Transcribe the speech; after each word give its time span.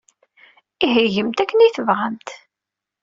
Ihi 0.87 1.05
gemt 1.13 1.41
akken 1.43 1.63
ay 1.65 1.71
tebɣamt. 1.75 2.29